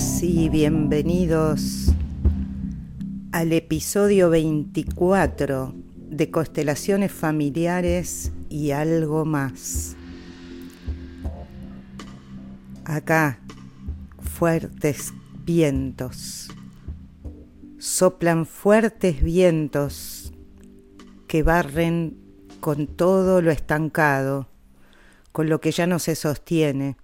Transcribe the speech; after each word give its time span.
Y 0.00 0.48
bienvenidos 0.48 1.92
al 3.32 3.52
episodio 3.52 4.30
24 4.30 5.74
de 5.96 6.30
Constelaciones 6.30 7.10
Familiares 7.10 8.30
y 8.48 8.70
algo 8.70 9.24
más. 9.24 9.96
Acá, 12.84 13.40
fuertes 14.20 15.12
vientos. 15.44 16.48
Soplan 17.78 18.46
fuertes 18.46 19.20
vientos 19.20 20.32
que 21.26 21.42
barren 21.42 22.16
con 22.60 22.86
todo 22.86 23.42
lo 23.42 23.50
estancado, 23.50 24.48
con 25.32 25.48
lo 25.48 25.60
que 25.60 25.72
ya 25.72 25.88
no 25.88 25.98
se 25.98 26.14
sostiene 26.14 26.96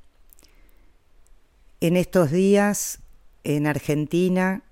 en 1.80 1.96
estos 1.96 2.30
días, 2.30 3.00
en 3.42 3.66
Argentina, 3.66 4.62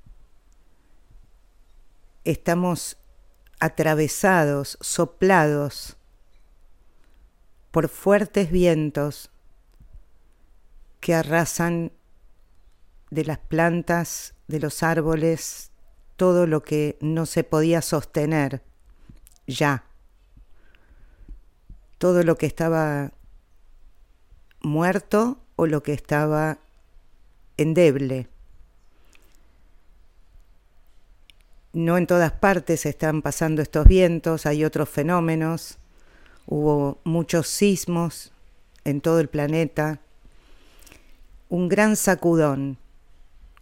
estamos 2.24 2.98
atravesados, 3.60 4.78
soplados 4.80 5.96
por 7.70 7.88
fuertes 7.88 8.50
vientos 8.50 9.30
que 11.00 11.14
arrasan 11.14 11.92
de 13.10 13.24
las 13.24 13.38
plantas, 13.38 14.34
de 14.46 14.60
los 14.60 14.82
árboles, 14.82 15.70
todo 16.16 16.46
lo 16.46 16.62
que 16.62 16.96
no 17.00 17.26
se 17.26 17.44
podía 17.44 17.82
sostener 17.82 18.62
ya. 19.46 19.84
Todo 21.98 22.22
lo 22.22 22.36
que 22.36 22.46
estaba 22.46 23.12
muerto 24.60 25.38
o 25.56 25.66
lo 25.66 25.82
que 25.82 25.92
estaba 25.92 26.58
endeble. 27.56 28.28
No 31.72 31.96
en 31.96 32.06
todas 32.06 32.32
partes 32.32 32.84
están 32.84 33.22
pasando 33.22 33.62
estos 33.62 33.86
vientos, 33.86 34.44
hay 34.44 34.64
otros 34.64 34.88
fenómenos, 34.88 35.78
hubo 36.46 36.98
muchos 37.04 37.48
sismos 37.48 38.32
en 38.84 39.00
todo 39.00 39.20
el 39.20 39.28
planeta, 39.28 40.00
un 41.48 41.68
gran 41.68 41.96
sacudón, 41.96 42.76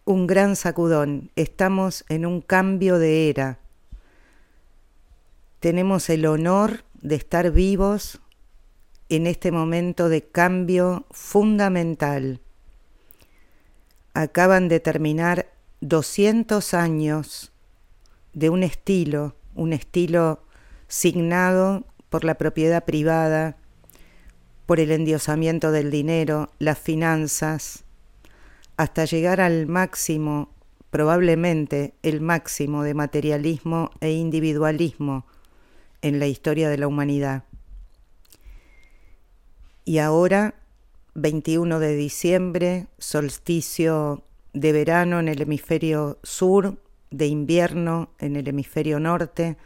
un 0.03 0.27
gran 0.27 0.55
sacudón, 0.55 1.31
estamos 1.35 2.03
en 2.09 2.25
un 2.25 2.41
cambio 2.41 2.99
de 2.99 3.29
era, 3.29 3.59
tenemos 5.61 6.09
el 6.09 6.25
honor 6.25 6.83
de 7.01 7.15
estar 7.15 7.51
vivos 7.51 8.19
en 9.07 9.27
este 9.27 9.51
momento 9.51 10.09
de 10.09 10.23
cambio 10.23 11.05
fundamental 11.11 12.41
acaban 14.13 14.67
de 14.67 14.79
terminar 14.79 15.51
200 15.81 16.73
años 16.73 17.51
de 18.33 18.49
un 18.49 18.63
estilo, 18.63 19.35
un 19.55 19.73
estilo 19.73 20.43
signado 20.87 21.85
por 22.09 22.23
la 22.23 22.35
propiedad 22.35 22.83
privada, 22.85 23.57
por 24.65 24.79
el 24.79 24.91
endiosamiento 24.91 25.71
del 25.71 25.91
dinero, 25.91 26.51
las 26.59 26.77
finanzas, 26.77 27.83
hasta 28.77 29.05
llegar 29.05 29.41
al 29.41 29.67
máximo, 29.67 30.49
probablemente 30.89 31.93
el 32.03 32.21
máximo 32.21 32.83
de 32.83 32.93
materialismo 32.93 33.91
e 34.01 34.11
individualismo 34.11 35.25
en 36.01 36.19
la 36.19 36.27
historia 36.27 36.69
de 36.69 36.77
la 36.77 36.87
humanidad. 36.87 37.43
Y 39.83 39.97
ahora 39.99 40.55
21 41.13 41.79
de 41.79 41.95
diciembre, 41.95 42.87
solsticio 42.97 44.23
de 44.53 44.71
verano 44.71 45.19
en 45.19 45.27
el 45.27 45.41
hemisferio 45.41 46.19
sur, 46.23 46.77
de 47.09 47.27
invierno 47.27 48.11
en 48.19 48.35
el 48.35 48.47
hemisferio 48.47 48.99
norte, 48.99 49.57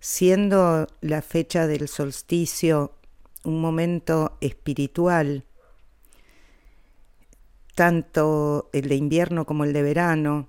siendo 0.00 0.86
la 1.00 1.22
fecha 1.22 1.66
del 1.66 1.88
solsticio 1.88 2.94
un 3.44 3.60
momento 3.60 4.36
espiritual, 4.40 5.44
tanto 7.74 8.68
el 8.72 8.88
de 8.88 8.96
invierno 8.96 9.46
como 9.46 9.64
el 9.64 9.72
de 9.72 9.82
verano. 9.82 10.48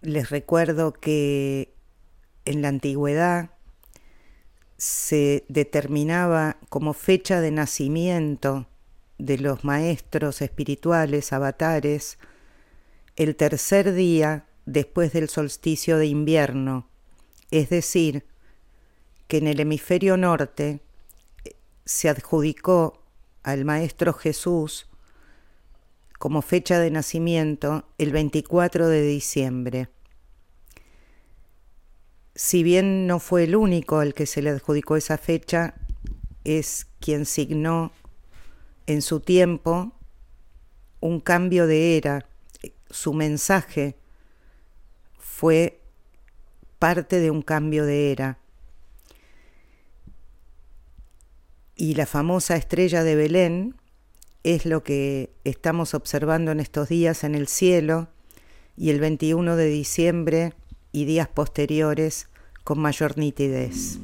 Les 0.00 0.30
recuerdo 0.30 0.92
que 0.92 1.74
en 2.46 2.62
la 2.62 2.68
antigüedad 2.68 3.50
se 4.76 5.44
determinaba 5.48 6.58
como 6.68 6.92
fecha 6.92 7.40
de 7.40 7.50
nacimiento 7.50 8.66
de 9.18 9.38
los 9.38 9.64
maestros 9.64 10.42
espirituales, 10.42 11.32
avatares, 11.32 12.18
el 13.16 13.34
tercer 13.36 13.94
día 13.94 14.46
después 14.66 15.12
del 15.12 15.28
solsticio 15.28 15.96
de 15.96 16.06
invierno, 16.06 16.88
es 17.50 17.70
decir, 17.70 18.26
que 19.28 19.38
en 19.38 19.46
el 19.46 19.60
hemisferio 19.60 20.16
norte 20.16 20.80
eh, 21.44 21.52
se 21.84 22.08
adjudicó 22.08 23.02
al 23.42 23.64
Maestro 23.64 24.12
Jesús 24.12 24.88
como 26.18 26.42
fecha 26.42 26.78
de 26.78 26.90
nacimiento 26.90 27.88
el 27.98 28.12
24 28.12 28.88
de 28.88 29.02
diciembre 29.02 29.88
si 32.36 32.62
bien 32.62 33.06
no 33.06 33.18
fue 33.18 33.44
el 33.44 33.56
único 33.56 33.98
al 33.98 34.12
que 34.12 34.26
se 34.26 34.42
le 34.42 34.50
adjudicó 34.50 34.96
esa 34.96 35.16
fecha, 35.16 35.74
es 36.44 36.86
quien 37.00 37.24
signó 37.24 37.92
en 38.86 39.00
su 39.00 39.20
tiempo 39.20 39.92
un 41.00 41.20
cambio 41.20 41.66
de 41.66 41.96
era. 41.96 42.26
Su 42.90 43.14
mensaje 43.14 43.96
fue 45.18 45.80
parte 46.78 47.20
de 47.20 47.30
un 47.30 47.40
cambio 47.40 47.86
de 47.86 48.12
era. 48.12 48.38
Y 51.74 51.94
la 51.94 52.04
famosa 52.04 52.56
estrella 52.56 53.02
de 53.02 53.16
Belén 53.16 53.76
es 54.42 54.66
lo 54.66 54.82
que 54.82 55.30
estamos 55.44 55.94
observando 55.94 56.52
en 56.52 56.60
estos 56.60 56.90
días 56.90 57.24
en 57.24 57.34
el 57.34 57.48
cielo 57.48 58.08
y 58.76 58.90
el 58.90 59.00
21 59.00 59.56
de 59.56 59.66
diciembre 59.66 60.52
y 60.96 61.04
días 61.04 61.28
posteriores 61.28 62.26
con 62.64 62.78
mayor 62.78 63.18
nitidez. 63.18 63.98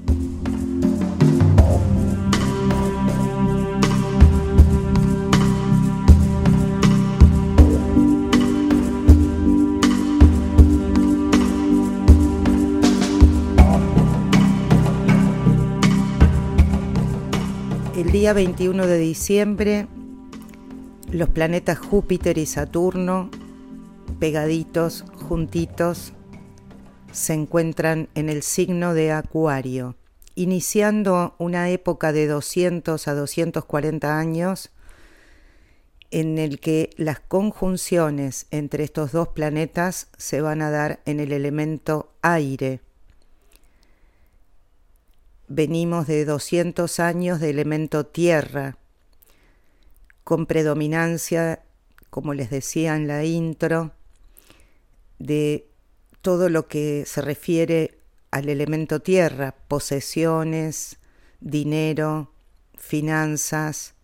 El 17.96 18.12
día 18.12 18.34
21 18.34 18.86
de 18.86 18.98
diciembre, 18.98 19.86
los 21.10 21.30
planetas 21.30 21.78
Júpiter 21.78 22.36
y 22.36 22.44
Saturno, 22.44 23.30
pegaditos, 24.20 25.06
juntitos, 25.26 26.12
se 27.12 27.34
encuentran 27.34 28.08
en 28.14 28.28
el 28.28 28.42
signo 28.42 28.94
de 28.94 29.12
Acuario, 29.12 29.96
iniciando 30.34 31.34
una 31.38 31.68
época 31.70 32.12
de 32.12 32.26
200 32.26 33.06
a 33.06 33.14
240 33.14 34.18
años 34.18 34.70
en 36.10 36.38
el 36.38 36.60
que 36.60 36.90
las 36.96 37.20
conjunciones 37.20 38.46
entre 38.50 38.84
estos 38.84 39.12
dos 39.12 39.28
planetas 39.28 40.08
se 40.16 40.40
van 40.40 40.60
a 40.60 40.70
dar 40.70 41.00
en 41.06 41.20
el 41.20 41.32
elemento 41.32 42.12
aire. 42.20 42.80
Venimos 45.48 46.06
de 46.06 46.24
200 46.24 47.00
años 47.00 47.40
de 47.40 47.50
elemento 47.50 48.04
tierra, 48.06 48.76
con 50.24 50.46
predominancia, 50.46 51.62
como 52.10 52.34
les 52.34 52.50
decía 52.50 52.94
en 52.94 53.06
la 53.06 53.24
intro, 53.24 53.92
de 55.18 55.71
todo 56.22 56.48
lo 56.48 56.68
que 56.68 57.04
se 57.06 57.20
refiere 57.20 57.98
al 58.30 58.48
elemento 58.48 59.00
tierra, 59.00 59.54
posesiones, 59.68 60.98
dinero, 61.40 62.32
finanzas, 62.76 63.94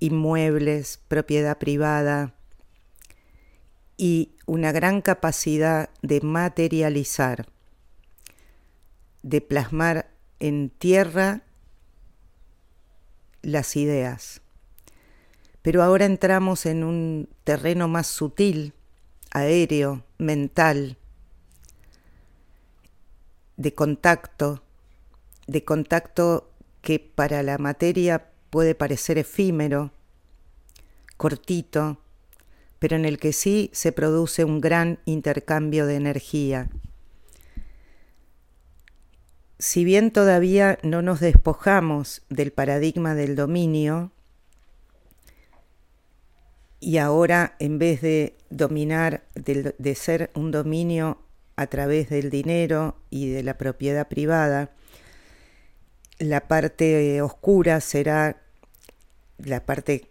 inmuebles, 0.00 0.98
propiedad 1.06 1.58
privada 1.58 2.34
y 3.96 4.32
una 4.46 4.72
gran 4.72 5.00
capacidad 5.02 5.90
de 6.02 6.20
materializar, 6.22 7.46
de 9.22 9.40
plasmar 9.40 10.10
en 10.40 10.70
tierra 10.70 11.42
las 13.42 13.76
ideas. 13.76 14.40
Pero 15.60 15.82
ahora 15.82 16.06
entramos 16.06 16.66
en 16.66 16.82
un 16.82 17.28
terreno 17.44 17.86
más 17.86 18.08
sutil, 18.08 18.72
aéreo, 19.30 20.04
mental, 20.18 20.98
de 23.56 23.74
contacto, 23.74 24.62
de 25.46 25.64
contacto 25.64 26.50
que 26.80 26.98
para 26.98 27.42
la 27.42 27.58
materia 27.58 28.30
puede 28.50 28.74
parecer 28.74 29.18
efímero, 29.18 29.92
cortito, 31.16 31.98
pero 32.78 32.96
en 32.96 33.04
el 33.04 33.18
que 33.18 33.32
sí 33.32 33.70
se 33.72 33.92
produce 33.92 34.44
un 34.44 34.60
gran 34.60 34.98
intercambio 35.04 35.86
de 35.86 35.94
energía. 35.94 36.68
Si 39.58 39.84
bien 39.84 40.10
todavía 40.10 40.78
no 40.82 41.02
nos 41.02 41.20
despojamos 41.20 42.22
del 42.28 42.50
paradigma 42.50 43.14
del 43.14 43.36
dominio, 43.36 44.10
y 46.82 46.98
ahora 46.98 47.54
en 47.60 47.78
vez 47.78 48.00
de 48.00 48.34
dominar, 48.50 49.22
de, 49.36 49.94
ser 49.94 50.30
un 50.34 50.50
dominio 50.50 51.21
a 51.56 51.66
través 51.66 52.08
del 52.08 52.30
dinero 52.30 52.96
y 53.10 53.30
de 53.30 53.42
la 53.42 53.58
propiedad 53.58 54.08
privada, 54.08 54.70
la 56.18 56.46
parte 56.48 57.20
oscura 57.20 57.80
será 57.80 58.42
la 59.38 59.64
parte 59.64 60.10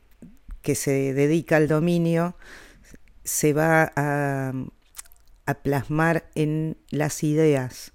que 0.61 0.75
se 0.75 1.13
dedica 1.13 1.57
al 1.57 1.67
dominio, 1.67 2.35
se 3.23 3.53
va 3.53 3.91
a, 3.95 4.53
plasmar 5.63 6.29
en 6.33 6.77
las 6.91 7.23
ideas. 7.23 7.91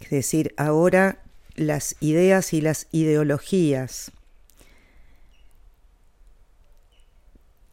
Es 0.00 0.08
decir, 0.08 0.54
ahora 0.56 1.22
las 1.56 1.96
ideas 2.00 2.54
y 2.54 2.62
las 2.62 2.88
ideologías 2.90 4.12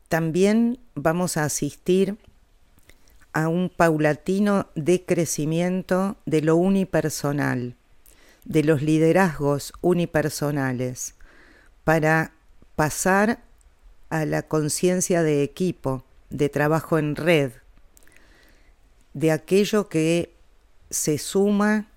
también 0.10 0.80
vamos 0.94 1.38
a 1.38 1.46
asistir 1.46 2.18
a 3.34 3.48
un 3.48 3.70
paulatino 3.70 4.68
decrecimiento 4.76 6.18
de 6.26 6.42
lo 6.42 6.56
unipersonal, 6.56 7.76
de 8.46 8.64
los 8.64 8.82
liderazgos 8.82 9.74
unipersonales, 9.82 11.16
para 11.84 12.34
pasar 12.76 13.44
a 14.10 14.26
la 14.26 14.44
conciencia 14.44 15.24
de 15.24 15.44
equipo, 15.44 16.04
de 16.30 16.50
trabajo 16.50 17.00
en 17.00 17.16
red, 17.16 17.52
de 19.14 19.32
aquello 19.32 19.90
que 19.90 20.34
se 20.90 21.18
suma 21.18 21.88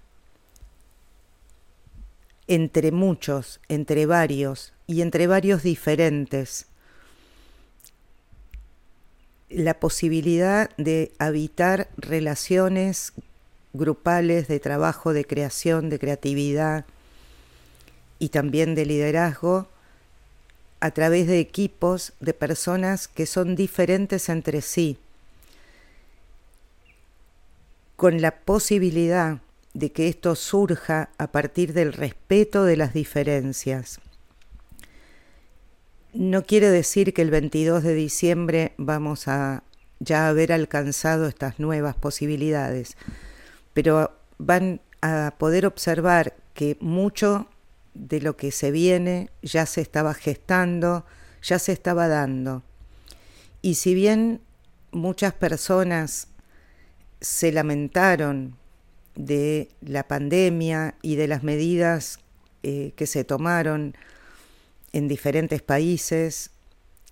entre 2.46 2.92
muchos, 2.92 3.60
entre 3.68 4.06
varios 4.06 4.72
y 4.86 5.02
entre 5.02 5.26
varios 5.26 5.62
diferentes 5.62 6.66
la 9.48 9.75
posibilidad 9.75 10.70
de 10.76 11.12
habitar 11.19 11.88
relaciones 11.96 13.12
grupales 13.72 14.48
de 14.48 14.58
trabajo, 14.58 15.12
de 15.12 15.25
creación, 15.25 15.88
de 15.88 15.98
creatividad 15.98 16.84
y 18.19 18.31
también 18.31 18.75
de 18.75 18.87
liderazgo 18.87 19.69
a 20.81 20.90
través 20.90 21.26
de 21.26 21.38
equipos 21.38 22.12
de 22.20 22.34
personas 22.34 23.08
que 23.08 23.26
son 23.26 23.56
diferentes 23.56 24.28
entre 24.28 24.62
sí, 24.62 24.98
con 27.96 28.20
la 28.20 28.32
posibilidad 28.32 29.38
de 29.75 29.92
que 29.92 30.08
esto 30.08 30.34
surja 30.34 31.10
a 31.19 31.28
partir 31.28 31.72
del 31.72 31.92
respeto 31.92 32.64
de 32.64 32.76
las 32.76 32.94
diferencias 32.94 34.00
no 36.16 36.44
quiere 36.44 36.70
decir 36.70 37.12
que 37.12 37.22
el 37.22 37.30
22 37.30 37.82
de 37.82 37.94
diciembre 37.94 38.72
vamos 38.78 39.28
a 39.28 39.62
ya 40.00 40.28
haber 40.28 40.52
alcanzado 40.52 41.26
estas 41.26 41.58
nuevas 41.58 41.94
posibilidades, 41.96 42.96
pero 43.72 44.12
van 44.38 44.80
a 45.02 45.34
poder 45.38 45.66
observar 45.66 46.34
que 46.54 46.76
mucho 46.80 47.48
de 47.94 48.20
lo 48.20 48.36
que 48.36 48.50
se 48.50 48.70
viene 48.70 49.30
ya 49.42 49.66
se 49.66 49.80
estaba 49.80 50.14
gestando, 50.14 51.04
ya 51.42 51.58
se 51.58 51.72
estaba 51.72 52.08
dando. 52.08 52.62
Y 53.62 53.74
si 53.74 53.94
bien 53.94 54.40
muchas 54.92 55.32
personas 55.32 56.28
se 57.20 57.52
lamentaron 57.52 58.56
de 59.14 59.68
la 59.80 60.06
pandemia 60.06 60.94
y 61.02 61.16
de 61.16 61.28
las 61.28 61.42
medidas 61.42 62.20
eh, 62.62 62.92
que 62.96 63.06
se 63.06 63.24
tomaron 63.24 63.96
en 64.96 65.08
diferentes 65.08 65.60
países, 65.60 66.52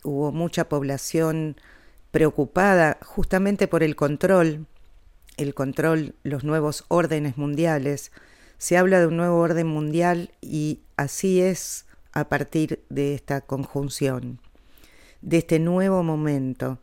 hubo 0.04 0.32
mucha 0.32 0.70
población 0.70 1.60
preocupada 2.12 2.96
justamente 3.02 3.68
por 3.68 3.82
el 3.82 3.94
control, 3.94 4.66
el 5.36 5.52
control, 5.52 6.14
los 6.22 6.44
nuevos 6.44 6.86
órdenes 6.88 7.36
mundiales. 7.36 8.10
Se 8.56 8.78
habla 8.78 9.00
de 9.00 9.08
un 9.08 9.18
nuevo 9.18 9.36
orden 9.36 9.66
mundial 9.66 10.32
y 10.40 10.80
así 10.96 11.42
es 11.42 11.84
a 12.12 12.30
partir 12.30 12.82
de 12.88 13.14
esta 13.14 13.42
conjunción, 13.42 14.40
de 15.20 15.36
este 15.36 15.58
nuevo 15.58 16.02
momento. 16.02 16.78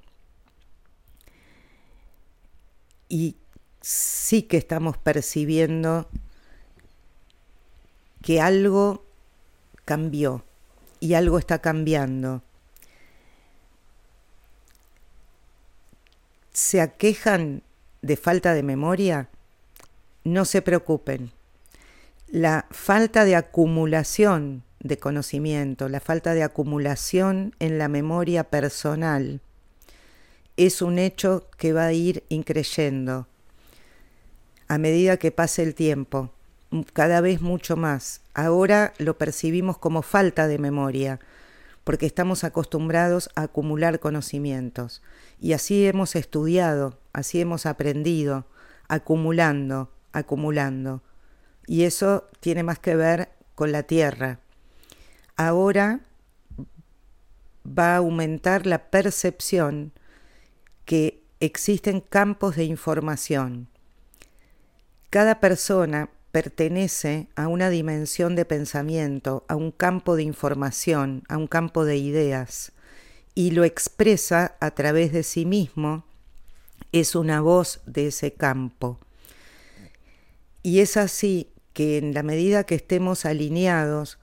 Y 3.09 3.38
sí 3.81 4.44
que 4.44 4.57
estamos 4.57 5.00
percibiendo 5.00 6.07
que 8.21 8.39
algo 8.39 9.04
cambió, 9.83 10.45
y 11.01 11.15
algo 11.15 11.38
está 11.38 11.59
cambiando. 11.59 12.44
¿Se 16.53 16.80
aquejan 16.80 17.63
de 18.01 18.15
falta 18.15 18.53
de 18.53 18.63
memoria? 18.63 19.27
No 20.24 20.45
se 20.45 20.62
preocupen. 20.62 21.31
La 22.27 22.68
falta 22.69 23.25
de 23.25 23.36
acumulación 23.36 24.63
de 24.80 24.98
conocimiento, 24.98 25.89
la 25.89 26.00
falta 26.00 26.33
de 26.33 26.44
acumulación 26.44 27.56
en 27.59 27.77
la 27.77 27.89
memoria 27.89 28.45
personal, 28.45 29.42
es 30.56 30.81
un 30.81 31.00
hecho 31.00 31.50
que 31.57 31.74
va 31.74 31.88
a 31.88 31.94
ir 31.94 32.24
increyendo 32.30 33.27
a 34.68 34.77
medida 34.77 35.18
que 35.18 35.31
pase 35.31 35.63
el 35.63 35.74
tiempo 35.75 36.31
cada 36.94 37.21
vez 37.21 37.41
mucho 37.41 37.75
más. 37.75 38.21
Ahora 38.33 38.94
lo 38.97 39.18
percibimos 39.18 39.77
como 39.77 40.01
falta 40.01 40.47
de 40.47 40.57
memoria, 40.57 41.19
porque 41.83 42.06
estamos 42.06 42.44
acostumbrados 42.44 43.30
a 43.35 43.44
acumular 43.44 43.99
conocimientos. 43.99 45.01
Y 45.40 45.54
así 45.54 45.85
hemos 45.85 46.16
estudiado, 46.16 46.99
así 47.13 47.42
hemos 47.42 47.66
aprendido, 47.66 48.45
acumulando, 48.87 49.92
acumulando. 50.13 51.01
Y 51.68 51.83
eso 51.83 52.28
tiene 52.40 52.63
más 52.63 52.80
que 52.80 52.95
ver 52.95 53.30
con 53.56 53.71
la 53.71 53.83
tierra. 53.83 54.40
Ahora 55.35 56.01
va 57.66 57.94
a 57.94 57.97
aumentar 57.97 58.66
la 58.66 58.90
percepción 58.90 59.94
que 60.85 61.23
existen 61.40 62.01
campos 62.01 62.56
de 62.56 62.66
información. 62.66 63.68
Cada 65.09 65.40
persona 65.40 66.09
pertenece 66.31 67.28
a 67.35 67.47
una 67.47 67.69
dimensión 67.69 68.35
de 68.35 68.45
pensamiento, 68.45 69.45
a 69.47 69.56
un 69.56 69.71
campo 69.71 70.16
de 70.16 70.23
información, 70.23 71.23
a 71.28 71.38
un 71.38 71.47
campo 71.47 71.85
de 71.85 71.97
ideas, 71.97 72.71
y 73.35 73.52
lo 73.52 73.64
expresa 73.64 74.56
a 74.59 74.71
través 74.71 75.11
de 75.11 75.23
sí 75.23 75.45
mismo, 75.45 76.06
es 76.92 77.16
una 77.16 77.42
voz 77.42 77.81
de 77.85 78.07
ese 78.07 78.33
campo. 78.33 79.00
Y 80.64 80.80
es 80.80 80.97
así 80.97 81.50
que 81.73 81.97
en 81.97 82.14
la 82.14 82.23
medida 82.23 82.66
que 82.66 82.76
estemos 82.76 83.26
alineados 83.26 84.19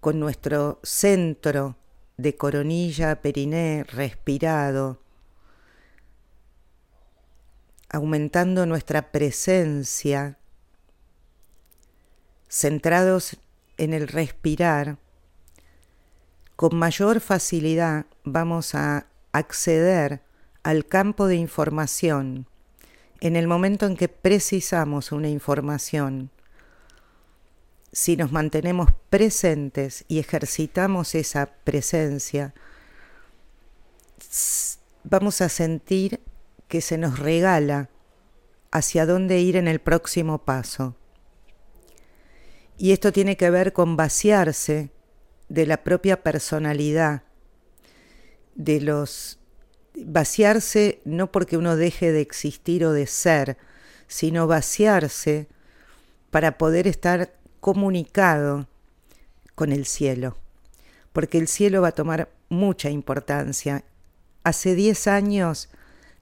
con 0.00 0.20
nuestro 0.20 0.80
centro 0.82 1.76
de 2.16 2.36
coronilla, 2.36 3.22
periné, 3.22 3.84
respirado, 3.84 5.00
aumentando 7.88 8.66
nuestra 8.66 9.10
presencia 9.12 10.38
centrados 12.48 13.36
en 13.76 13.94
el 13.94 14.08
respirar, 14.08 14.98
con 16.56 16.76
mayor 16.76 17.20
facilidad 17.20 18.06
vamos 18.24 18.74
a 18.74 19.06
acceder 19.32 20.22
al 20.62 20.86
campo 20.86 21.26
de 21.26 21.36
información 21.36 22.46
en 23.20 23.36
el 23.36 23.46
momento 23.46 23.86
en 23.86 23.96
que 23.96 24.08
precisamos 24.08 25.12
una 25.12 25.28
información. 25.28 26.30
Si 27.92 28.16
nos 28.16 28.32
mantenemos 28.32 28.90
presentes 29.10 30.04
y 30.08 30.18
ejercitamos 30.18 31.14
esa 31.14 31.46
presencia, 31.64 32.54
vamos 35.04 35.40
a 35.40 35.48
sentir 35.48 36.20
que 36.68 36.80
se 36.80 36.98
nos 36.98 37.18
regala 37.18 37.88
hacia 38.70 39.06
dónde 39.06 39.40
ir 39.40 39.56
en 39.56 39.68
el 39.68 39.78
próximo 39.78 40.38
paso. 40.38 40.97
Y 42.78 42.92
esto 42.92 43.12
tiene 43.12 43.36
que 43.36 43.50
ver 43.50 43.72
con 43.72 43.96
vaciarse 43.96 44.90
de 45.48 45.66
la 45.66 45.82
propia 45.82 46.22
personalidad, 46.22 47.22
de 48.54 48.80
los 48.80 49.40
vaciarse 50.06 51.00
no 51.04 51.32
porque 51.32 51.56
uno 51.56 51.74
deje 51.74 52.12
de 52.12 52.20
existir 52.20 52.84
o 52.84 52.92
de 52.92 53.08
ser, 53.08 53.56
sino 54.06 54.46
vaciarse 54.46 55.48
para 56.30 56.56
poder 56.56 56.86
estar 56.86 57.34
comunicado 57.60 58.68
con 59.56 59.72
el 59.72 59.84
cielo, 59.84 60.36
porque 61.12 61.38
el 61.38 61.48
cielo 61.48 61.82
va 61.82 61.88
a 61.88 61.92
tomar 61.92 62.28
mucha 62.48 62.90
importancia. 62.90 63.82
Hace 64.44 64.76
10 64.76 65.08
años 65.08 65.68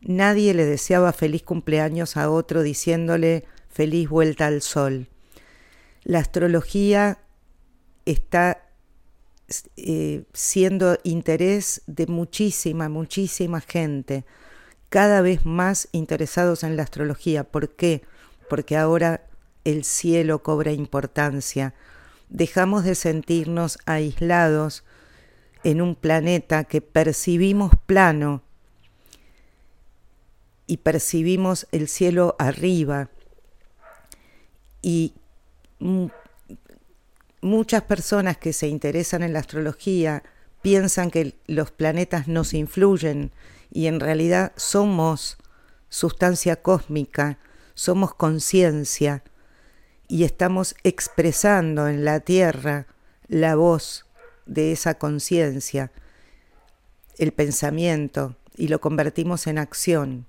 nadie 0.01 0.55
le 0.55 0.65
deseaba 0.65 1.13
feliz 1.13 1.43
cumpleaños 1.43 2.17
a 2.17 2.31
otro 2.31 2.63
diciéndole 2.63 3.45
feliz 3.69 4.09
vuelta 4.09 4.47
al 4.47 4.63
sol. 4.63 5.09
La 6.07 6.21
astrología 6.21 7.19
está 8.05 8.63
eh, 9.77 10.23
siendo 10.33 10.99
interés 11.03 11.83
de 11.89 12.07
muchísima, 12.07 12.89
muchísima 12.89 13.61
gente, 13.61 14.25
cada 14.89 15.21
vez 15.21 15.45
más 15.45 15.89
interesados 15.91 16.63
en 16.63 16.77
la 16.77 16.85
astrología. 16.85 17.43
¿Por 17.43 17.71
qué? 17.75 18.03
Porque 18.49 18.77
ahora 18.77 19.27
el 19.65 19.83
cielo 19.83 20.45
cobra 20.45 20.71
importancia. 20.71 21.75
Dejamos 22.29 22.85
de 22.85 22.95
sentirnos 22.95 23.81
aislados 23.85 24.85
en 25.65 25.83
un 25.83 25.97
planeta 25.97 26.63
que 26.63 26.83
percibimos 26.83 27.73
plano 27.85 28.45
y 30.69 30.77
percibimos 30.77 31.67
el 31.73 31.89
cielo 31.89 32.37
arriba 32.39 33.11
y 34.83 35.13
muchas 37.41 37.83
personas 37.83 38.39
que 38.39 38.53
se 38.53 38.69
interesan 38.69 39.23
en 39.23 39.33
la 39.33 39.41
astrología 39.41 40.23
piensan 40.63 41.11
que 41.11 41.35
los 41.47 41.71
planetas 41.71 42.29
nos 42.29 42.55
influyen 42.55 43.33
y 43.71 43.87
en 43.87 44.01
realidad 44.01 44.53
somos 44.57 45.37
sustancia 45.89 46.57
cósmica, 46.57 47.39
somos 47.75 48.15
conciencia 48.15 49.23
y 50.09 50.25
estamos 50.25 50.75
expresando 50.83 51.89
en 51.89 52.05
la 52.05 52.21
Tierra 52.21 52.87
la 53.29 53.57
voz 53.57 54.07
de 54.47 54.73
esa 54.73 54.95
conciencia, 54.95 55.91
el 57.19 57.33
pensamiento, 57.33 58.37
y 58.57 58.69
lo 58.69 58.81
convertimos 58.81 59.47
en 59.47 59.59
acción. 59.59 60.27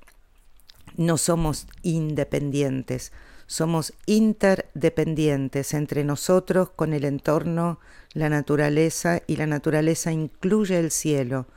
No 0.96 1.18
somos 1.18 1.68
independientes, 1.84 3.12
somos 3.48 3.94
interdependientes 4.06 5.74
entre 5.74 6.04
nosotros 6.04 6.70
con 6.70 6.94
el 6.94 7.06
entorno, 7.06 7.80
la 8.14 8.30
naturaleza 8.30 9.22
y 9.26 9.38
la 9.38 9.48
naturaleza 9.48 10.12
incluye 10.12 10.78
el 10.78 10.92
cielo. 10.92 11.48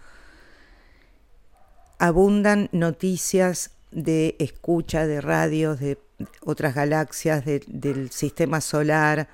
Abundan 1.99 2.69
noticias 2.73 3.73
de 3.91 4.37
escucha 4.39 5.07
de 5.07 5.21
radios 5.21 5.81
de 5.81 5.99
otras 6.43 6.77
galaxias, 6.77 7.45
del 7.45 8.11
sistema 8.11 8.61
solar, 8.61 9.29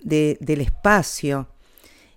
del 0.00 0.60
espacio. 0.60 1.48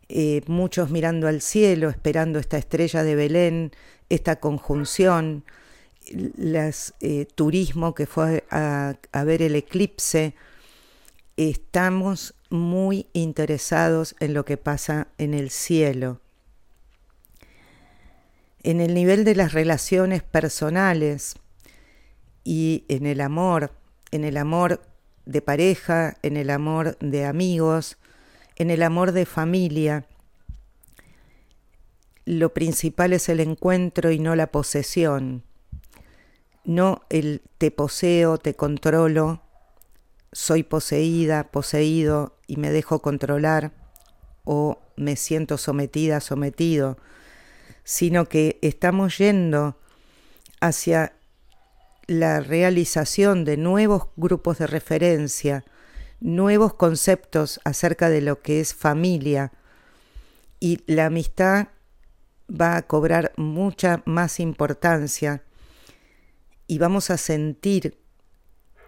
Eh, 0.08 0.42
muchos 0.48 0.90
mirando 0.90 1.28
al 1.28 1.42
cielo, 1.42 1.90
esperando 1.90 2.40
esta 2.40 2.58
estrella 2.58 3.04
de 3.04 3.16
Belén, 3.16 3.72
esta 4.10 4.38
conjunción 4.38 5.44
las, 6.36 6.94
eh, 7.02 7.26
turismo 7.36 7.96
que 7.96 8.06
fue 8.06 8.44
a, 8.50 8.96
a 9.12 9.24
ver 9.24 9.42
el 9.42 9.56
eclipse, 9.56 10.36
estamos 11.38 12.36
muy 12.50 13.08
interesados 13.14 14.16
en 14.20 14.34
lo 14.34 14.46
que 14.46 14.58
pasa 14.58 15.08
en 15.18 15.34
el 15.34 15.50
cielo. 15.50 16.22
En 18.64 18.82
el 18.82 18.94
nivel 18.94 19.26
de 19.26 19.36
las 19.36 19.54
relaciones 19.54 20.24
personales 20.24 21.36
y 22.44 22.86
en 22.88 23.06
el 23.06 23.22
amor, 23.22 23.72
en 24.12 24.24
el 24.24 24.38
amor 24.38 24.82
de 25.26 25.42
pareja, 25.42 26.18
en 26.22 26.38
el 26.38 26.50
amor 26.50 26.98
de 27.00 27.26
amigos, 27.26 27.98
en 28.56 28.70
el 28.70 28.84
amor 28.84 29.12
de 29.12 29.26
familia, 29.26 30.06
lo 32.26 32.54
principal 32.54 33.14
es 33.14 33.30
el 33.30 33.40
encuentro 33.40 34.12
y 34.12 34.20
no 34.20 34.36
la 34.36 34.48
posesión 34.48 35.44
no 36.66 37.04
el 37.10 37.42
te 37.58 37.72
poseo, 37.72 38.38
te 38.38 38.56
controlo, 38.56 39.42
soy 40.32 40.64
poseída, 40.64 41.52
poseído 41.52 42.38
y 42.48 42.58
me 42.58 42.72
dejo 42.72 43.02
controlar 43.02 43.72
o 44.44 44.80
me 44.98 45.16
siento 45.16 45.58
sometida, 45.58 46.20
sometido, 46.20 46.98
sino 47.84 48.26
que 48.26 48.60
estamos 48.62 49.18
yendo 49.18 49.78
hacia 50.60 51.14
la 52.08 52.40
realización 52.40 53.46
de 53.46 53.58
nuevos 53.58 54.08
grupos 54.16 54.58
de 54.60 54.68
referencia, 54.68 55.64
nuevos 56.20 56.74
conceptos 56.74 57.60
acerca 57.64 58.10
de 58.10 58.22
lo 58.22 58.42
que 58.42 58.60
es 58.60 58.74
familia. 58.74 59.52
Y 60.60 60.82
la 60.86 61.08
amistad 61.08 61.70
va 62.50 62.78
a 62.78 62.82
cobrar 62.84 63.34
mucha 63.38 64.02
más 64.06 64.40
importancia 64.40 65.44
y 66.68 66.78
vamos 66.78 67.10
a 67.10 67.18
sentir 67.18 67.98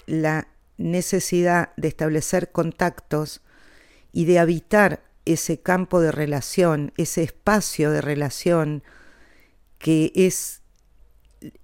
la 0.06 0.48
necesidad 0.78 1.72
de 1.76 1.88
establecer 1.88 2.52
contactos 2.52 3.42
y 4.14 4.26
de 4.26 4.40
habitar 4.40 5.04
ese 5.26 5.60
campo 5.60 6.00
de 6.00 6.12
relación, 6.12 6.94
ese 6.98 7.24
espacio 7.24 7.92
de 7.92 8.02
relación 8.02 8.84
que 9.80 10.12
es 10.16 10.62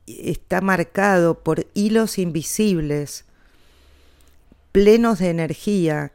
está 0.06 0.62
marcado 0.62 1.44
por 1.44 1.66
hilos 1.74 2.20
invisibles 2.20 3.26
plenos 4.72 5.20
de 5.20 5.30
energía 5.30 6.14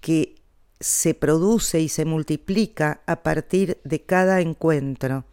que 0.00 0.36
se 0.80 1.14
produce 1.14 1.80
y 1.80 1.88
se 1.88 2.04
multiplica 2.04 3.02
a 3.06 3.22
partir 3.22 3.78
de 3.84 4.02
cada 4.02 4.40
encuentro. 4.40 5.24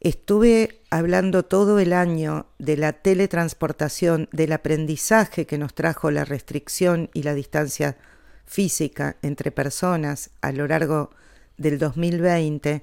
Estuve 0.00 0.77
hablando 0.90 1.44
todo 1.44 1.78
el 1.78 1.92
año 1.92 2.46
de 2.58 2.76
la 2.76 2.92
teletransportación, 2.92 4.28
del 4.32 4.52
aprendizaje 4.52 5.46
que 5.46 5.58
nos 5.58 5.74
trajo 5.74 6.10
la 6.10 6.24
restricción 6.24 7.10
y 7.12 7.22
la 7.22 7.34
distancia 7.34 7.96
física 8.46 9.16
entre 9.22 9.50
personas 9.50 10.30
a 10.40 10.52
lo 10.52 10.66
largo 10.66 11.10
del 11.58 11.78
2020. 11.78 12.82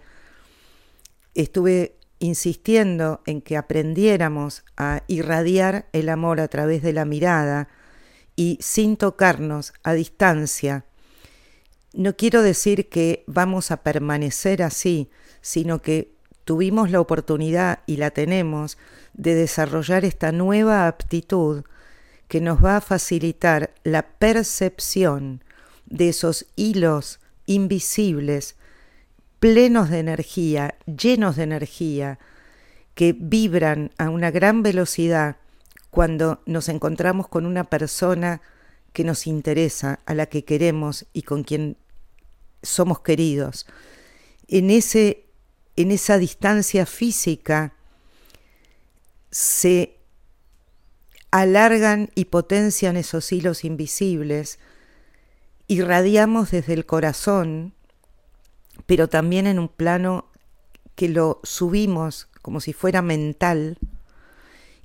Estuve 1.33 1.95
insistiendo 2.19 3.21
en 3.25 3.41
que 3.41 3.57
aprendiéramos 3.57 4.63
a 4.77 5.03
irradiar 5.07 5.87
el 5.91 6.09
amor 6.09 6.39
a 6.39 6.47
través 6.47 6.81
de 6.81 6.93
la 6.93 7.05
mirada 7.05 7.67
y 8.35 8.57
sin 8.61 8.97
tocarnos 8.97 9.73
a 9.83 9.93
distancia. 9.93 10.85
No 11.93 12.15
quiero 12.15 12.41
decir 12.41 12.89
que 12.89 13.23
vamos 13.25 13.71
a 13.71 13.83
permanecer 13.83 14.61
así, 14.61 15.09
sino 15.41 15.81
que 15.81 16.14
tuvimos 16.45 16.91
la 16.91 17.01
oportunidad 17.01 17.79
y 17.85 17.97
la 17.97 18.11
tenemos 18.11 18.77
de 19.13 19.35
desarrollar 19.35 20.05
esta 20.05 20.31
nueva 20.31 20.87
aptitud 20.87 21.63
que 22.27 22.39
nos 22.39 22.63
va 22.63 22.77
a 22.77 22.81
facilitar 22.81 23.73
la 23.83 24.03
percepción 24.03 25.43
de 25.85 26.09
esos 26.09 26.45
hilos 26.55 27.19
invisibles, 27.45 28.55
plenos 29.39 29.89
de 29.89 29.99
energía, 29.99 30.75
llenos 30.85 31.35
de 31.35 31.43
energía, 31.43 32.19
que 32.93 33.13
vibran 33.13 33.91
a 33.97 34.09
una 34.09 34.31
gran 34.31 34.63
velocidad 34.63 35.37
cuando 35.91 36.41
nos 36.45 36.69
encontramos 36.69 37.27
con 37.27 37.45
una 37.45 37.65
persona 37.65 38.41
que 38.93 39.03
nos 39.03 39.27
interesa, 39.27 39.99
a 40.05 40.13
la 40.13 40.27
que 40.27 40.45
queremos 40.45 41.05
y 41.11 41.23
con 41.23 41.43
quien 41.43 41.77
somos 42.63 43.01
queridos. 43.01 43.67
En 44.47 44.71
ese 44.71 45.24
en 45.75 45.91
esa 45.91 46.17
distancia 46.17 46.85
física 46.85 47.73
se 49.31 49.97
alargan 51.31 52.11
y 52.15 52.25
potencian 52.25 52.95
esos 52.95 53.31
hilos 53.31 53.65
invisibles, 53.65 54.57
irradiamos 55.67 56.51
desde 56.51 56.73
el 56.73 56.85
corazón, 56.85 57.73
pero 58.85 59.09
también 59.09 59.47
en 59.47 59.59
un 59.59 59.67
plano 59.67 60.29
que 60.95 61.09
lo 61.09 61.41
subimos 61.43 62.29
como 62.41 62.61
si 62.61 62.71
fuera 62.71 63.01
mental 63.01 63.77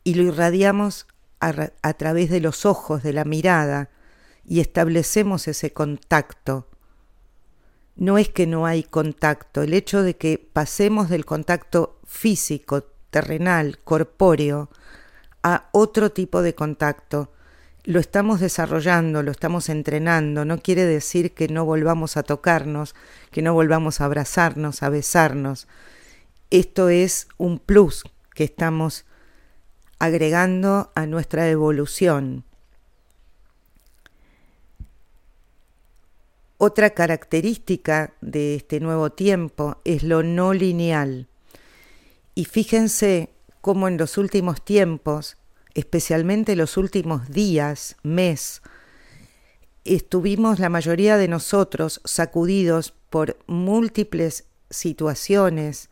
y 0.03 0.15
lo 0.15 0.25
irradiamos 0.25 1.07
a, 1.39 1.71
a, 1.83 1.95
través 1.95 2.31
de 2.31 2.41
los 2.41 2.67
ojos, 2.67 3.03
de 3.03 3.13
la 3.13 3.25
mirada, 3.25 3.91
y 4.45 4.61
establecemos 4.61 5.47
ese 5.47 5.73
contacto 5.73 6.67
no 8.01 8.17
es 8.17 8.31
que 8.31 8.47
no 8.47 8.65
hay 8.65 8.83
contacto, 8.83 9.63
el 9.63 9.75
hecho 9.75 10.03
de 10.03 10.17
que 10.17 10.39
pasemos 10.39 11.11
del 11.11 11.27
contacto 11.27 12.01
físico, 12.07 12.83
terrenal, 13.11 13.79
corpóreo, 13.85 14.71
a 15.43 15.69
otro 15.73 16.11
tipo 16.11 16.41
de 16.41 16.55
contacto, 16.55 17.31
lo 17.85 18.01
estamos 18.01 18.41
desarrollando, 18.41 19.23
lo 19.23 19.31
estamos 19.31 19.69
entrenando, 19.69 20.47
no 20.47 20.59
quiere 20.63 20.87
decir 20.87 21.35
que 21.35 21.49
no 21.49 21.67
volvamos 21.67 22.17
a 22.17 22.23
tocarnos, 22.23 22.95
que 23.31 23.43
no 23.43 23.53
volvamos 23.53 24.01
a 24.01 24.07
abrazarnos, 24.07 24.83
a 24.83 24.89
besarnos. 24.89 25.69
Esto 26.49 26.89
es 26.89 27.29
un 27.37 27.59
plus 27.59 28.05
que 28.35 28.45
estamos 28.45 29.05
agregando 29.99 30.91
a 30.95 31.05
nuestra 31.05 31.51
evolución. 31.51 32.45
Otra 36.63 36.91
característica 36.91 38.13
de 38.21 38.55
este 38.55 38.81
nuevo 38.81 39.09
tiempo 39.09 39.81
es 39.87 40.03
lo 40.03 40.23
no 40.23 40.53
lineal. 40.53 41.27
Y 42.35 42.45
fíjense 42.45 43.31
cómo 43.63 43.89
en 43.89 43.97
los 43.97 44.19
últimos 44.19 44.63
tiempos, 44.63 45.39
especialmente 45.73 46.57
los 46.57 46.77
últimos 46.77 47.31
días, 47.31 47.97
mes, 48.03 48.61
estuvimos 49.87 50.59
la 50.59 50.69
mayoría 50.69 51.17
de 51.17 51.29
nosotros 51.29 52.03
sacudidos 52.05 52.93
por 53.09 53.39
múltiples 53.47 54.45
situaciones 54.69 55.89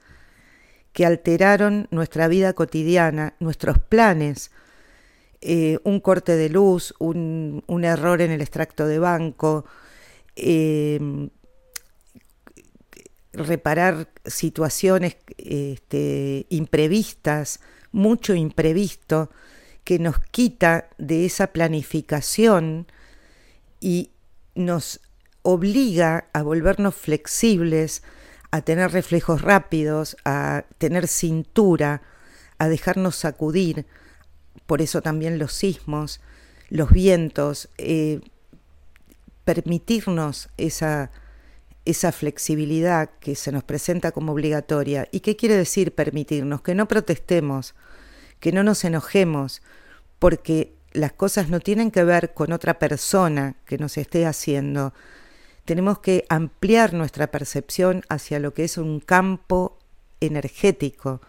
que 0.92 1.06
alteraron 1.06 1.88
nuestra 1.90 2.28
vida 2.28 2.52
cotidiana, 2.52 3.32
nuestros 3.40 3.78
planes, 3.78 4.50
eh, 5.40 5.78
un 5.84 6.00
corte 6.00 6.36
de 6.36 6.50
luz, 6.50 6.94
un, 6.98 7.64
error 7.84 8.20
en 8.20 8.32
el 8.32 8.42
extracto 8.42 8.86
de 8.86 8.98
banco, 8.98 9.64
em, 10.38 11.30
reparar 13.32 14.08
situaciones 14.24 15.16
este, 15.36 16.46
imprevistas, 16.48 17.60
mucho 17.92 18.34
imprevisto, 18.34 19.30
que 19.84 19.98
nos 19.98 20.18
quita 20.20 20.88
de 20.98 21.24
esa 21.24 21.48
planificación 21.48 22.86
y 23.80 24.10
nos 24.54 25.00
obliga 25.42 26.28
a 26.32 26.42
volvernos 26.42 26.94
flexibles, 26.94 28.02
a 28.50 28.62
tener 28.62 28.90
reflejos 28.92 29.42
rápidos, 29.42 30.16
a 30.24 30.64
tener 30.78 31.06
cintura, 31.06 32.02
a 32.58 32.68
dejarnos 32.68 33.16
sacudir. 33.16 33.86
Por 34.66 34.82
eso 34.82 35.00
también 35.00 35.38
los 35.38 35.52
sismos, 35.52 36.20
los 36.68 36.90
vientos, 36.90 37.70
eh, 37.78 38.20
permitirnos 39.48 40.50
esa, 40.58 41.10
esa 41.86 42.12
flexibilidad 42.12 43.08
que 43.18 43.34
se 43.34 43.50
nos 43.50 43.64
presenta 43.64 44.12
como 44.12 44.32
obligatoria. 44.32 45.08
¿Y 45.10 45.20
qué 45.20 45.36
quiere 45.36 45.56
decir 45.56 45.94
permitirnos? 45.94 46.60
Que 46.60 46.74
no 46.74 46.86
protestemos, 46.86 47.74
que 48.40 48.52
no 48.52 48.62
nos 48.62 48.84
enojemos, 48.84 49.62
porque 50.18 50.74
las 50.92 51.12
cosas 51.14 51.48
no 51.48 51.60
tienen 51.60 51.90
que 51.90 52.04
ver 52.04 52.34
con 52.34 52.52
otra 52.52 52.78
persona 52.78 53.54
que 53.64 53.78
nos 53.78 53.96
esté 53.96 54.26
haciendo. 54.26 54.92
Tenemos 55.64 56.00
que 56.00 56.26
ampliar 56.28 56.92
nuestra 56.92 57.28
percepción 57.28 58.02
hacia 58.10 58.40
lo 58.40 58.52
que 58.52 58.64
es 58.64 58.76
un 58.76 59.00
campo 59.00 59.78
energético. 60.20 61.22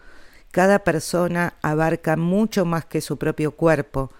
Cada 0.50 0.80
persona 0.80 1.54
abarca 1.62 2.18
mucho 2.18 2.66
más 2.66 2.84
que 2.84 3.00
su 3.00 3.16
propio 3.16 3.52
cuerpo. 3.52 4.12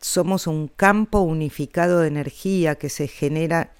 Somos 0.00 0.46
un 0.46 0.68
campo 0.68 1.20
unificado 1.20 2.00
de 2.00 2.08
energía 2.08 2.76
que 2.76 2.88
se 2.88 3.08
genera 3.08 3.72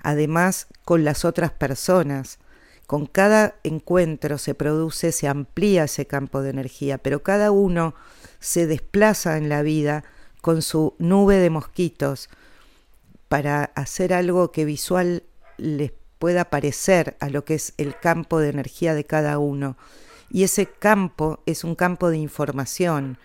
además 0.00 0.66
con 0.84 1.04
las 1.04 1.24
otras 1.24 1.50
personas. 1.50 2.38
Con 2.86 3.06
cada 3.06 3.56
encuentro 3.64 4.38
se 4.38 4.54
produce, 4.54 5.12
se 5.12 5.28
amplía 5.28 5.84
ese 5.84 6.06
campo 6.06 6.40
de 6.40 6.50
energía, 6.50 6.98
pero 6.98 7.22
cada 7.22 7.50
uno 7.50 7.94
se 8.40 8.66
desplaza 8.66 9.36
en 9.36 9.48
la 9.48 9.62
vida 9.62 10.04
con 10.40 10.62
su 10.62 10.94
nube 10.98 11.36
de 11.36 11.50
mosquitos 11.50 12.30
para 13.28 13.64
hacer 13.74 14.14
algo 14.14 14.52
que 14.52 14.64
visual 14.64 15.24
les 15.58 15.92
pueda 16.18 16.46
parecer 16.46 17.16
a 17.20 17.28
lo 17.28 17.44
que 17.44 17.54
es 17.54 17.74
el 17.76 17.98
campo 17.98 18.40
de 18.40 18.48
energía 18.48 18.94
de 18.94 19.04
cada 19.04 19.38
uno. 19.38 19.76
Y 20.30 20.44
ese 20.44 20.66
campo 20.66 21.42
es 21.46 21.64
un 21.64 21.74
campo 21.74 22.10
de 22.10 22.18
información. 22.18 23.18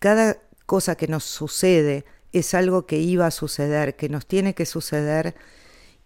Cada 0.00 0.38
cosa 0.70 0.94
que 0.94 1.08
nos 1.08 1.24
sucede 1.24 2.04
es 2.30 2.54
algo 2.54 2.86
que 2.86 3.00
iba 3.00 3.26
a 3.26 3.32
suceder, 3.32 3.96
que 3.96 4.08
nos 4.08 4.24
tiene 4.24 4.54
que 4.54 4.66
suceder 4.66 5.34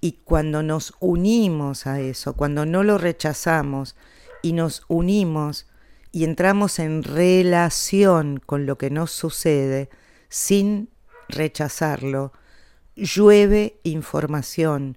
y 0.01 0.13
cuando 0.25 0.63
nos 0.63 0.95
unimos 1.01 1.87
a 1.87 2.01
eso, 2.01 2.33
cuando 2.33 2.65
no 2.65 2.83
lo 2.83 2.97
rechazamos 2.97 3.95
y 4.41 4.55
nos 4.55 4.87
unimos, 4.89 5.67
y 6.13 6.25
entramos 6.25 6.79
en 6.79 7.03
relación 7.03 8.41
con 8.41 8.65
lo 8.65 8.79
que 8.79 8.89
nos 8.89 9.11
sucede 9.11 9.91
sin 10.31 10.89
rechazarlo, 11.29 12.33
llueve 12.97 13.81
información, 13.83 14.97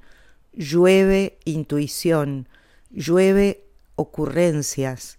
llueve 0.54 1.40
intuición, 1.44 2.48
llueve 2.90 3.66
ocurrencias. 3.98 5.17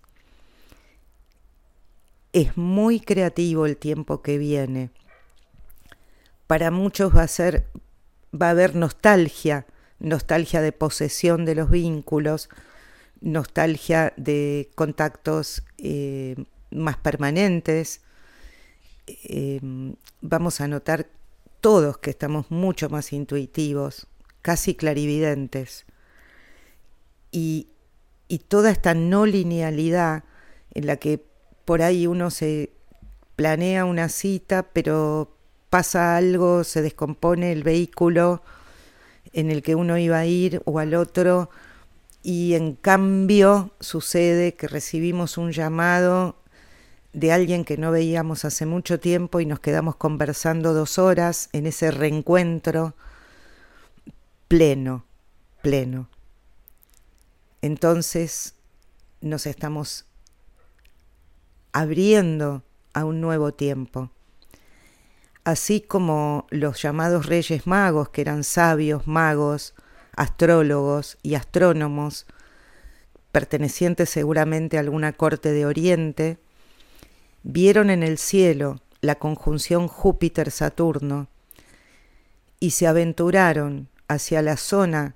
Es 2.32 2.56
muy 2.56 3.00
creativo 3.00 3.66
el 3.66 3.76
tiempo 3.76 4.22
que 4.22 4.38
viene. 4.38 4.90
Para 6.46 6.70
muchos 6.70 7.14
va 7.14 7.22
a 7.22 7.28
ser 7.28 7.66
va 8.34 8.48
a 8.48 8.50
haber 8.50 8.74
nostalgia, 8.74 9.66
nostalgia 9.98 10.60
de 10.60 10.72
posesión 10.72 11.44
de 11.44 11.54
los 11.54 11.70
vínculos, 11.70 12.48
nostalgia 13.20 14.12
de 14.16 14.70
contactos 14.74 15.62
eh, 15.78 16.36
más 16.70 16.96
permanentes. 16.96 18.02
Eh, 19.06 19.60
vamos 20.20 20.60
a 20.60 20.68
notar 20.68 21.06
todos 21.60 21.98
que 21.98 22.10
estamos 22.10 22.50
mucho 22.50 22.88
más 22.88 23.12
intuitivos, 23.12 24.06
casi 24.42 24.74
clarividentes. 24.74 25.86
Y, 27.30 27.68
y 28.28 28.38
toda 28.38 28.70
esta 28.70 28.94
no 28.94 29.26
linealidad 29.26 30.24
en 30.74 30.86
la 30.86 30.96
que 30.96 31.27
por 31.68 31.82
ahí 31.82 32.06
uno 32.06 32.30
se 32.30 32.72
planea 33.36 33.84
una 33.84 34.08
cita, 34.08 34.62
pero 34.62 35.36
pasa 35.68 36.16
algo, 36.16 36.64
se 36.64 36.80
descompone 36.80 37.52
el 37.52 37.62
vehículo 37.62 38.42
en 39.34 39.50
el 39.50 39.62
que 39.62 39.74
uno 39.74 39.98
iba 39.98 40.16
a 40.16 40.24
ir 40.24 40.62
o 40.64 40.78
al 40.78 40.94
otro, 40.94 41.50
y 42.22 42.54
en 42.54 42.74
cambio 42.74 43.72
sucede 43.80 44.54
que 44.54 44.66
recibimos 44.66 45.36
un 45.36 45.52
llamado 45.52 46.36
de 47.12 47.32
alguien 47.32 47.66
que 47.66 47.76
no 47.76 47.90
veíamos 47.90 48.46
hace 48.46 48.64
mucho 48.64 48.98
tiempo 48.98 49.38
y 49.38 49.44
nos 49.44 49.60
quedamos 49.60 49.94
conversando 49.96 50.72
dos 50.72 50.98
horas 50.98 51.50
en 51.52 51.66
ese 51.66 51.90
reencuentro 51.90 52.94
pleno, 54.48 55.04
pleno. 55.60 56.08
Entonces 57.60 58.54
nos 59.20 59.44
estamos 59.44 60.07
abriendo 61.78 62.64
a 62.92 63.04
un 63.04 63.20
nuevo 63.20 63.54
tiempo. 63.54 64.10
Así 65.44 65.80
como 65.80 66.48
los 66.50 66.82
llamados 66.82 67.26
reyes 67.26 67.68
magos, 67.68 68.08
que 68.08 68.20
eran 68.20 68.42
sabios, 68.42 69.06
magos, 69.06 69.74
astrólogos 70.16 71.18
y 71.22 71.36
astrónomos, 71.36 72.26
pertenecientes 73.30 74.10
seguramente 74.10 74.76
a 74.76 74.80
alguna 74.80 75.12
corte 75.12 75.52
de 75.52 75.66
Oriente, 75.66 76.38
vieron 77.44 77.90
en 77.90 78.02
el 78.02 78.18
cielo 78.18 78.80
la 79.00 79.14
conjunción 79.14 79.86
Júpiter-Saturno 79.86 81.28
y 82.58 82.70
se 82.70 82.88
aventuraron 82.88 83.88
hacia 84.08 84.42
la 84.42 84.56
zona 84.56 85.14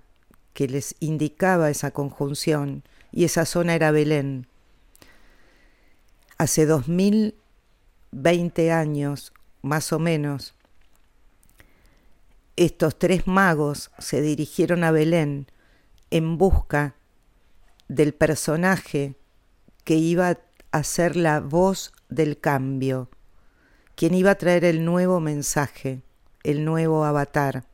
que 0.53 0.69
les 0.69 0.95
indicaba 1.01 1.71
esa 1.71 1.91
conjunción, 1.91 2.85
y 3.11 3.25
esa 3.25 3.47
zona 3.47 3.75
era 3.75 3.91
Belén. 3.91 4.47
Hace 6.43 6.67
2020 6.67 8.73
años, 8.73 9.33
más 9.63 9.93
o 9.93 10.01
menos, 10.01 10.57
estos 12.57 12.99
tres 12.99 13.29
magos 13.29 13.93
se 13.99 14.21
dirigieron 14.23 14.83
a 14.83 14.91
Belén 14.91 15.47
en 16.11 16.39
busca 16.39 16.97
del 17.87 18.13
personaje 18.13 19.15
que 19.85 19.95
iba 19.95 20.41
a 20.73 20.83
ser 20.83 21.15
la 21.15 21.39
voz 21.39 21.93
del 22.09 22.41
cambio, 22.41 23.09
quien 23.95 24.13
iba 24.13 24.33
a 24.33 24.35
traer 24.35 24.65
el 24.65 24.85
nuevo 24.85 25.21
mensaje, 25.21 26.03
el 26.43 26.65
nuevo 26.65 27.05
avatar. 27.05 27.67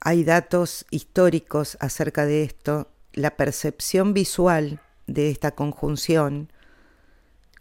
Hay 0.00 0.24
datos 0.24 0.86
históricos 0.90 1.76
acerca 1.78 2.24
de 2.24 2.42
esto. 2.42 2.88
La 3.12 3.36
percepción 3.36 4.14
visual 4.14 4.80
de 5.06 5.30
esta 5.30 5.52
conjunción, 5.52 6.50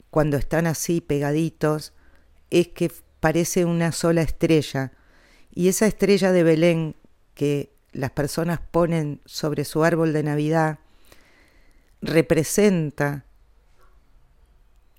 cuando 0.10 0.38
están 0.38 0.68
así 0.68 1.02
pegaditos, 1.02 1.94
es 2.50 2.70
que 2.70 2.92
parece 3.20 3.66
una 3.66 3.92
sola 3.92 4.22
estrella. 4.22 4.92
Y 5.54 5.68
esa 5.68 5.88
estrella 5.88 6.32
de 6.32 6.44
Belén 6.44 6.96
que 7.34 7.72
las 7.92 8.12
personas 8.12 8.60
ponen 8.72 9.22
sobre 9.26 9.66
su 9.66 9.84
árbol 9.84 10.14
de 10.14 10.24
Navidad 10.24 10.80
representa 12.02 13.26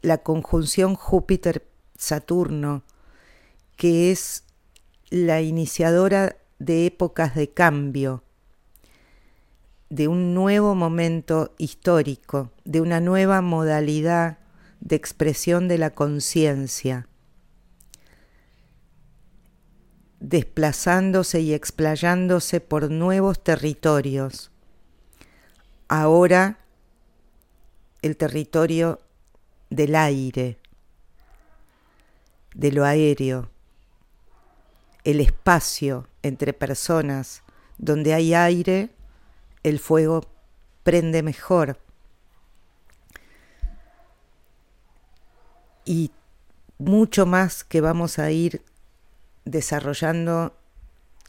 la 0.03 0.19
conjunción 0.19 0.95
Júpiter-Saturno, 0.95 2.85
que 3.77 4.11
es 4.11 4.45
la 5.11 5.41
iniciadora 5.41 6.37
de 6.59 6.87
épocas 6.87 7.35
de 7.35 7.51
cambio, 7.51 8.23
de 9.89 10.09
un 10.09 10.35
nuevo 10.35 10.75
momento 10.75 11.55
histórico, 11.59 12.53
de 12.65 12.81
una 12.81 13.01
nueva 13.01 13.41
modalidad 13.41 14.39
de 14.81 14.97
expresión 14.97 15.69
de 15.69 15.79
la 15.79 15.91
conciencia. 15.91 17.09
desplazándose 20.21 21.41
y 21.41 21.55
explayándose 21.55 22.61
por 22.61 22.91
nuevos 22.91 23.45
territorios. 23.45 24.51
Ahora 25.89 26.59
el 28.03 28.17
territorio 28.17 29.01
del 29.71 29.95
aire, 29.95 30.59
de 32.55 32.73
lo 32.73 32.85
aéreo, 32.85 33.51
el 35.05 35.21
espacio 35.21 36.09
entre 36.23 36.53
personas, 36.53 37.43
donde 37.79 38.15
hay 38.15 38.35
aire, 38.35 38.91
el 39.67 39.81
fuego 39.81 40.25
prende 40.85 41.25
mejor. 41.25 41.81
Y 45.85 46.13
mucho 46.79 47.27
más 47.27 47.65
que 47.65 47.81
vamos 47.81 48.21
a 48.21 48.31
ir 48.31 48.63
desarrollando 49.45 50.57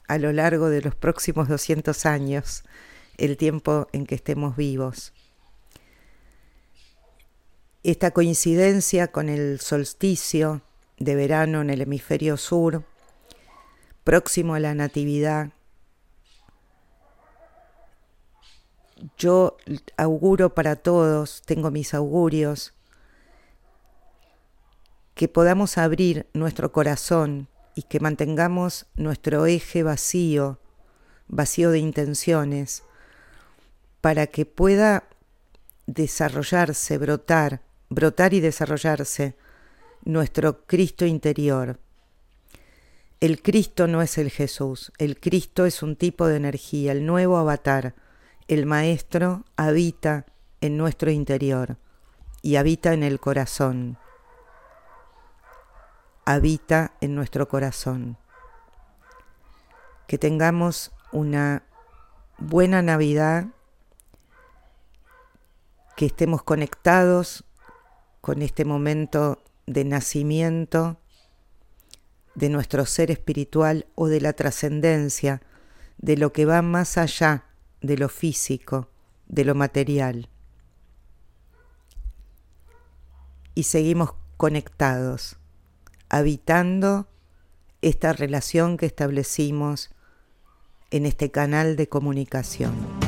a 0.06 0.18
lo 0.18 0.32
largo 0.32 0.70
de 0.70 0.82
los 0.82 0.94
próximos 0.94 1.48
200 1.48 2.06
años, 2.06 2.62
el 3.16 3.36
tiempo 3.36 3.88
en 3.92 4.06
que 4.06 4.14
estemos 4.14 4.56
vivos. 4.56 5.12
Esta 7.82 8.12
coincidencia 8.12 9.08
con 9.08 9.28
el 9.28 9.58
solsticio 9.58 10.62
de 10.98 11.16
verano 11.16 11.60
en 11.60 11.70
el 11.70 11.80
hemisferio 11.80 12.36
sur, 12.36 12.84
próximo 14.04 14.54
a 14.54 14.60
la 14.60 14.74
Natividad, 14.74 15.50
yo 19.16 19.56
auguro 19.96 20.54
para 20.54 20.76
todos, 20.76 21.42
tengo 21.42 21.70
mis 21.70 21.94
augurios, 21.94 22.74
que 25.14 25.28
podamos 25.28 25.78
abrir 25.78 26.26
nuestro 26.32 26.72
corazón 26.72 27.48
y 27.74 27.82
que 27.82 28.00
mantengamos 28.00 28.86
nuestro 28.94 29.46
eje 29.46 29.82
vacío, 29.82 30.58
vacío 31.26 31.70
de 31.70 31.78
intenciones, 31.78 32.84
para 34.00 34.26
que 34.28 34.46
pueda 34.46 35.04
desarrollarse, 35.86 36.98
brotar, 36.98 37.62
brotar 37.88 38.34
y 38.34 38.40
desarrollarse 38.40 39.36
nuestro 40.04 40.66
Cristo 40.66 41.04
interior. 41.06 41.78
El 43.20 43.42
Cristo 43.42 43.88
no 43.88 44.02
es 44.02 44.18
el 44.18 44.30
Jesús, 44.30 44.92
el 44.98 45.18
Cristo 45.18 45.66
es 45.66 45.82
un 45.82 45.96
tipo 45.96 46.26
de 46.28 46.36
energía, 46.36 46.92
el 46.92 47.04
nuevo 47.04 47.36
avatar. 47.36 47.94
El 48.48 48.64
Maestro 48.64 49.44
habita 49.56 50.24
en 50.62 50.78
nuestro 50.78 51.10
interior 51.10 51.76
y 52.40 52.56
habita 52.56 52.94
en 52.94 53.02
el 53.02 53.20
corazón. 53.20 53.98
Habita 56.24 56.94
en 57.02 57.14
nuestro 57.14 57.46
corazón. 57.46 58.16
Que 60.06 60.16
tengamos 60.16 60.92
una 61.12 61.64
buena 62.38 62.80
Navidad, 62.80 63.48
que 65.94 66.06
estemos 66.06 66.42
conectados 66.42 67.44
con 68.22 68.40
este 68.40 68.64
momento 68.64 69.42
de 69.66 69.84
nacimiento 69.84 70.98
de 72.34 72.48
nuestro 72.48 72.86
ser 72.86 73.10
espiritual 73.10 73.84
o 73.94 74.06
de 74.06 74.22
la 74.22 74.32
trascendencia, 74.32 75.42
de 75.98 76.16
lo 76.16 76.32
que 76.32 76.46
va 76.46 76.62
más 76.62 76.96
allá 76.96 77.44
de 77.80 77.96
lo 77.96 78.08
físico, 78.08 78.88
de 79.26 79.44
lo 79.44 79.54
material. 79.54 80.28
Y 83.54 83.64
seguimos 83.64 84.14
conectados, 84.36 85.36
habitando 86.08 87.08
esta 87.82 88.12
relación 88.12 88.76
que 88.76 88.86
establecimos 88.86 89.90
en 90.90 91.06
este 91.06 91.30
canal 91.30 91.76
de 91.76 91.88
comunicación. 91.88 93.07